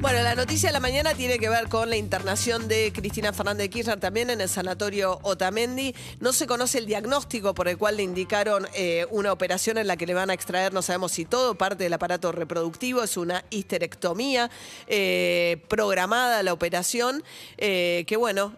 [0.00, 3.64] Bueno, la noticia de la mañana tiene que ver con la internación de Cristina Fernández
[3.64, 5.94] de Kirchner también en el sanatorio Otamendi.
[6.20, 9.98] No se conoce el diagnóstico por el cual le indicaron eh, una operación en la
[9.98, 13.44] que le van a extraer, no sabemos si todo, parte del aparato reproductivo, es una
[13.50, 14.50] histerectomía
[14.86, 17.22] eh, programada la operación,
[17.58, 18.56] eh, que bueno,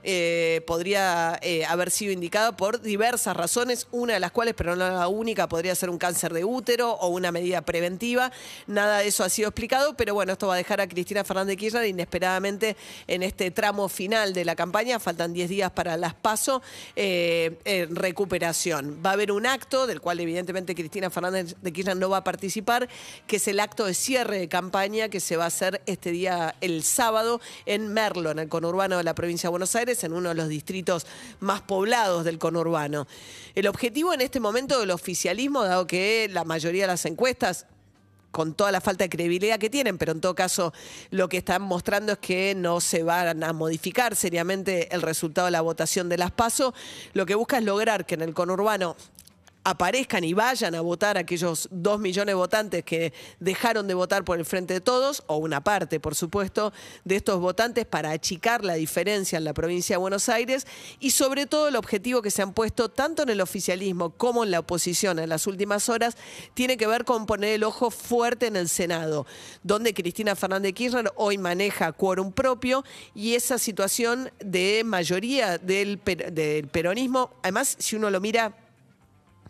[0.64, 5.48] podría haber sido indicada por diversas razones, una de las cuales, pero no la única,
[5.48, 8.30] podría ser un cáncer de útero o una medida preventiva.
[8.68, 11.31] Nada de eso ha sido explicado, pero bueno, esto va a dejar a Cristina Fernández
[11.32, 16.14] de Kirchner inesperadamente en este tramo final de la campaña, faltan 10 días para las
[16.14, 16.62] PASO,
[16.94, 19.00] eh, en recuperación.
[19.04, 22.24] Va a haber un acto del cual evidentemente Cristina Fernández de Kirchner no va a
[22.24, 22.88] participar,
[23.26, 26.54] que es el acto de cierre de campaña que se va a hacer este día,
[26.60, 30.28] el sábado, en Merlo, en el conurbano de la provincia de Buenos Aires, en uno
[30.28, 31.06] de los distritos
[31.40, 33.06] más poblados del conurbano.
[33.54, 37.66] El objetivo en este momento del oficialismo, dado que la mayoría de las encuestas
[38.32, 40.72] con toda la falta de credibilidad que tienen, pero en todo caso
[41.10, 45.52] lo que están mostrando es que no se van a modificar seriamente el resultado de
[45.52, 46.74] la votación de las PASO.
[47.12, 48.96] Lo que busca es lograr que en el conurbano
[49.64, 54.38] aparezcan y vayan a votar aquellos dos millones de votantes que dejaron de votar por
[54.38, 56.72] el Frente de Todos, o una parte, por supuesto,
[57.04, 60.66] de estos votantes para achicar la diferencia en la provincia de Buenos Aires
[61.00, 64.50] y sobre todo el objetivo que se han puesto tanto en el oficialismo como en
[64.50, 66.16] la oposición en las últimas horas
[66.54, 69.26] tiene que ver con poner el ojo fuerte en el Senado,
[69.62, 76.00] donde Cristina Fernández de Kirchner hoy maneja quórum propio y esa situación de mayoría del,
[76.04, 78.54] del peronismo, además si uno lo mira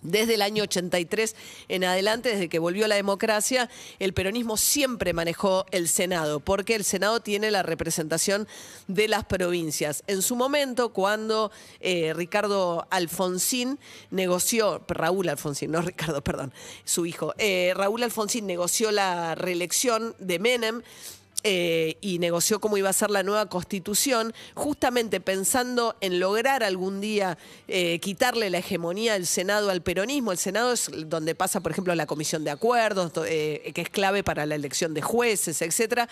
[0.03, 1.35] desde el año 83
[1.69, 6.85] en adelante, desde que volvió la democracia, el peronismo siempre manejó el Senado, porque el
[6.85, 8.47] Senado tiene la representación
[8.89, 10.03] de las provincias.
[10.07, 11.51] En su momento, cuando
[11.81, 13.79] eh, Ricardo Alfonsín
[14.11, 16.53] negoció, Raúl Alfonsín, no Ricardo, perdón,
[16.85, 20.83] su hijo, eh, Raúl Alfonsín negoció la reelección de Menem,
[21.45, 27.01] eh, y negoció cómo iba a ser la nueva constitución, justamente pensando en lograr algún
[27.01, 30.31] día eh, quitarle la hegemonía del Senado al peronismo.
[30.31, 34.23] El Senado es donde pasa, por ejemplo, la comisión de acuerdos, eh, que es clave
[34.23, 36.09] para la elección de jueces, etcétera.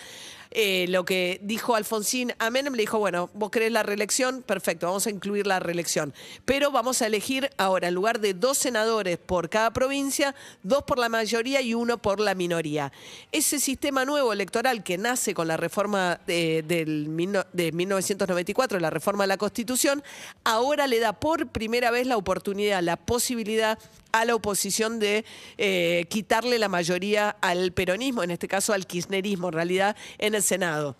[0.88, 5.06] Lo que dijo Alfonsín a Menem, le dijo, bueno, vos querés la reelección, perfecto, vamos
[5.06, 6.12] a incluir la reelección.
[6.44, 10.98] Pero vamos a elegir ahora, en lugar de dos senadores por cada provincia, dos por
[10.98, 12.90] la mayoría y uno por la minoría.
[13.30, 17.08] Ese sistema nuevo electoral que nace con la reforma de, del
[17.52, 20.04] de 1994, la reforma de la Constitución,
[20.44, 23.76] ahora le da por primera vez la oportunidad, la posibilidad
[24.12, 25.24] a la oposición de
[25.58, 30.42] eh, quitarle la mayoría al peronismo, en este caso al kirchnerismo en realidad, en el
[30.44, 30.96] Senado.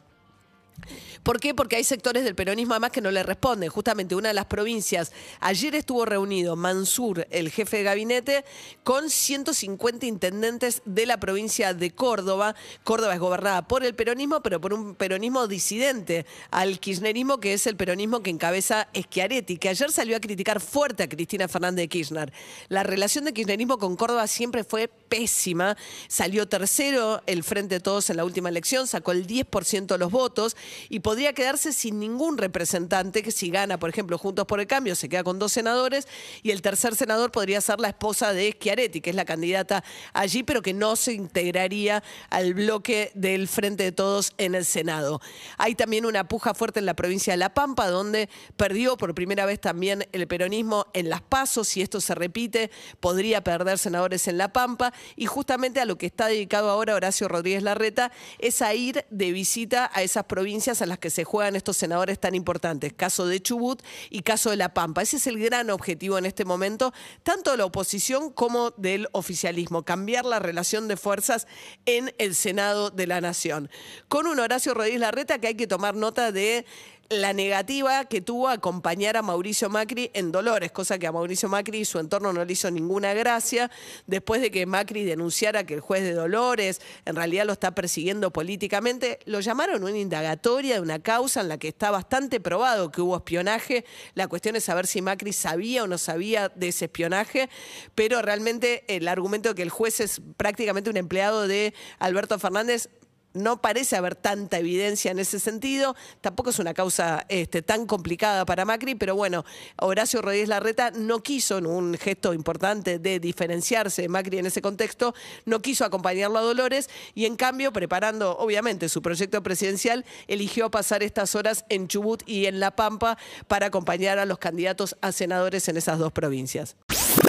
[1.23, 1.55] ¿Por qué?
[1.55, 3.69] Porque hay sectores del peronismo además que no le responden.
[3.69, 8.45] Justamente una de las provincias, ayer estuvo reunido Mansur, el jefe de gabinete,
[8.85, 12.55] con 150 intendentes de la provincia de Córdoba.
[12.85, 17.67] Córdoba es gobernada por el peronismo, pero por un peronismo disidente al kirchnerismo, que es
[17.67, 21.89] el peronismo que encabeza Schiaretti, que ayer salió a criticar fuerte a Cristina Fernández de
[21.89, 22.33] Kirchner.
[22.69, 25.77] La relación de kirchnerismo con Córdoba siempre fue pésima.
[26.09, 30.11] Salió tercero el Frente de Todos en la última elección, sacó el 10% de los
[30.11, 30.57] votos
[30.89, 34.95] y podría quedarse sin ningún representante que si gana, por ejemplo, Juntos por el Cambio,
[34.95, 36.09] se queda con dos senadores
[36.43, 39.85] y el tercer senador podría ser la esposa de Schiaretti, que es la candidata
[40.15, 45.21] allí, pero que no se integraría al bloque del Frente de Todos en el Senado.
[45.59, 49.45] Hay también una puja fuerte en la provincia de La Pampa, donde perdió por primera
[49.47, 51.69] vez también el peronismo en las pasos.
[51.69, 52.71] Si esto se repite,
[53.01, 54.93] podría perder senadores en La Pampa.
[55.17, 59.33] Y justamente a lo que está dedicado ahora Horacio Rodríguez Larreta es a ir de
[59.33, 62.93] visita a esas provincias a las que se juegan estos senadores tan importantes.
[62.93, 65.03] Caso de Chubut y caso de La Pampa.
[65.03, 69.85] Ese es el gran objetivo en este momento, tanto de la oposición como del oficialismo.
[69.85, 71.47] Cambiar la relación de fuerzas
[71.87, 73.71] en el Senado de la Nación.
[74.09, 76.65] Con un Horacio Rodríguez Larreta que hay que tomar nota de
[77.11, 81.49] la negativa que tuvo a acompañar a Mauricio Macri en Dolores, cosa que a Mauricio
[81.49, 83.69] Macri y su entorno no le hizo ninguna gracia,
[84.07, 88.33] después de que Macri denunciara que el juez de Dolores en realidad lo está persiguiendo
[88.33, 93.01] políticamente, lo llamaron una indagatoria de una causa en la que está bastante probado que
[93.01, 93.85] hubo espionaje,
[94.15, 97.49] la cuestión es saber si Macri sabía o no sabía de ese espionaje,
[97.95, 102.89] pero realmente el argumento de que el juez es prácticamente un empleado de Alberto Fernández
[103.33, 105.97] no parece haber tanta evidencia en ese sentido.
[106.21, 109.45] Tampoco es una causa este, tan complicada para Macri, pero bueno,
[109.77, 114.63] Horacio Rodríguez Larreta no quiso, en un gesto importante de diferenciarse de Macri en ese
[114.63, 120.71] contexto, no quiso acompañarlo a Dolores y en cambio, preparando obviamente su proyecto presidencial, eligió
[120.71, 123.19] pasar estas horas en Chubut y en La Pampa
[123.49, 126.77] para acompañar a los candidatos a senadores en esas dos provincias.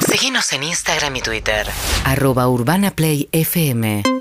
[0.07, 1.67] Seguinos en Instagram y Twitter.
[2.05, 4.20] arroba urbanaplayfm